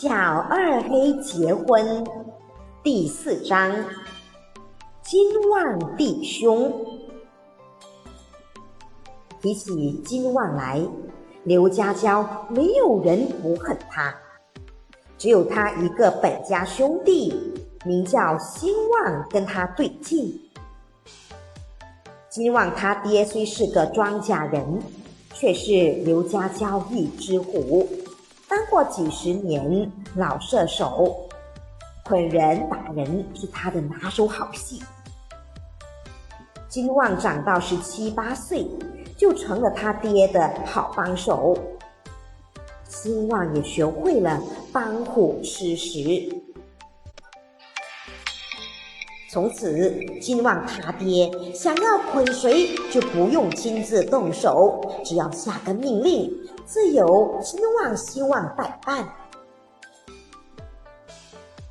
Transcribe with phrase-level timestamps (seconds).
[0.00, 2.06] 小二黑结婚
[2.84, 3.74] 第四章：
[5.02, 6.72] 金旺弟兄。
[9.42, 10.80] 提起金旺来，
[11.42, 14.14] 刘家娇没有人不恨他，
[15.18, 17.34] 只有他一个本家兄弟，
[17.84, 20.40] 名叫兴旺，跟他对劲。
[22.28, 24.80] 金旺他爹虽是个庄稼人，
[25.34, 27.84] 却是刘家娇一只虎。
[28.48, 31.14] 当过几十年老射手，
[32.02, 34.82] 捆人打人是他的拿手好戏。
[36.66, 38.66] 金旺长到十七八岁，
[39.18, 41.56] 就成了他爹的好帮手。
[42.86, 44.40] 金旺也学会了
[44.72, 46.00] 帮虎吃食。
[49.30, 49.92] 从此，
[50.22, 56.32] 金旺他爹想要捆谁，就不用亲自动手，只要下个命令，
[56.64, 59.06] 自有金旺、希望代办。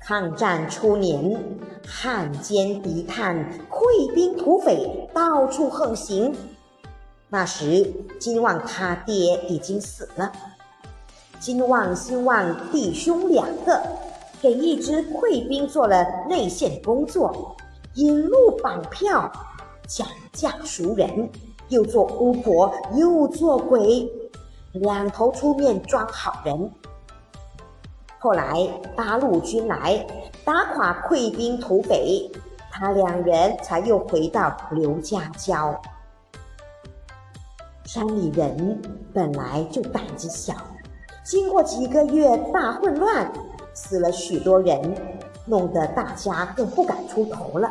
[0.00, 1.40] 抗战初年，
[1.86, 6.34] 汉奸敌探、溃兵土匪到处横行。
[7.28, 10.32] 那时，金旺他爹已经死了，
[11.38, 13.80] 金旺、希望弟兄两个。
[14.44, 17.56] 给一支溃兵做了内线工作，
[17.94, 19.32] 引路绑票，
[19.88, 21.30] 讲价赎人，
[21.70, 24.06] 又做巫婆又做鬼，
[24.72, 26.70] 两头出面装好人。
[28.18, 30.06] 后来八路军来
[30.44, 32.30] 打垮溃兵土匪，
[32.70, 35.74] 他两人才又回到刘家郊。
[37.86, 38.78] 山里人
[39.14, 40.52] 本来就胆子小，
[41.24, 43.32] 经过几个月大混乱。
[43.74, 44.94] 死了许多人，
[45.46, 47.70] 弄得大家更不敢出头了。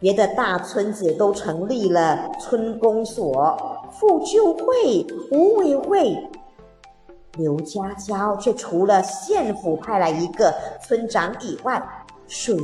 [0.00, 3.56] 别的大村子都成立了村公所、
[3.92, 6.28] 妇救会、五委会，
[7.38, 11.82] 刘家娇却除了县府派来一个村长以外，
[12.26, 12.54] 谁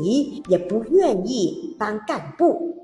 [0.48, 2.76] 也不愿意当干部。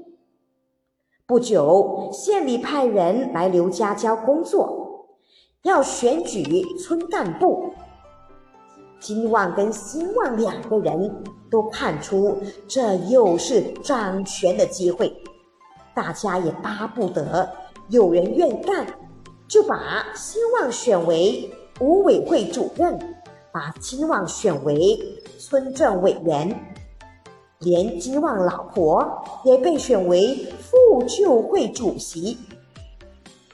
[1.27, 5.09] 不久，县里派人来刘家娇工作，
[5.65, 7.75] 要选举村干部。
[8.99, 12.37] 金旺跟兴旺两个人都看出
[12.67, 15.15] 这又是掌权的机会，
[15.95, 17.49] 大家也巴不得
[17.89, 18.87] 有人愿干，
[19.47, 21.49] 就把兴旺选为
[21.81, 22.99] 五委会主任，
[23.53, 24.99] 把金旺选为
[25.39, 26.59] 村政委员，
[27.61, 32.39] 连金旺老婆也被选为妇救会主席，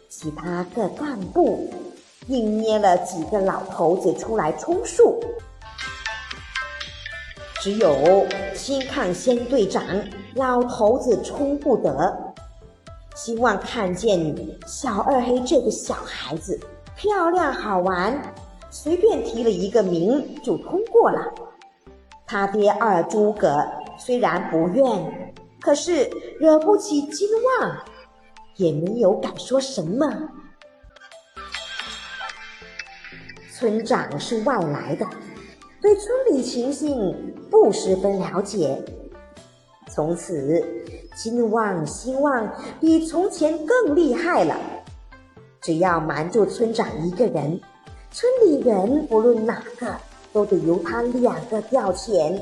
[0.09, 1.69] 其他各干部。
[2.29, 5.19] 硬捏了几个老头子出来充数，
[7.61, 9.85] 只有新抗先队长
[10.35, 12.17] 老头子充不得。
[13.15, 14.35] 希望看见
[14.67, 16.59] 小二黑这个小孩子
[16.97, 18.35] 漂亮好玩，
[18.71, 21.21] 随便提了一个名就通过了。
[22.27, 23.63] 他爹二诸葛
[23.99, 26.09] 虽然不愿，可是
[26.39, 27.29] 惹不起金
[27.61, 27.77] 旺，
[28.57, 30.11] 也没有敢说什么。
[33.63, 35.07] 村长是外来的，
[35.81, 38.77] 对村里情形不十分了解。
[39.89, 40.61] 从此，
[41.15, 44.57] 金旺、兴旺比从前更厉害了。
[45.61, 47.61] 只要瞒住村长一个人，
[48.11, 49.95] 村里人不论哪个
[50.33, 52.37] 都得由他两个调遣。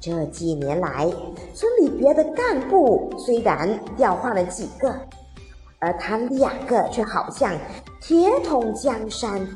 [0.00, 1.08] 这几年来，
[1.54, 4.92] 村里别的干部虽然调换了几个。
[5.78, 7.52] 而他两个却好像
[8.04, 9.46] 铁桶江山，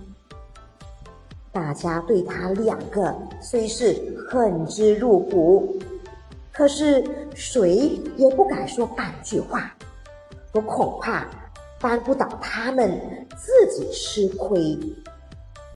[1.50, 3.12] 大家对他两个
[3.42, 5.76] 虽是恨之入骨，
[6.52, 7.04] 可是
[7.34, 9.74] 谁也不敢说半句话，
[10.52, 11.26] 我恐怕
[11.80, 14.78] 扳不倒他们，自己吃亏。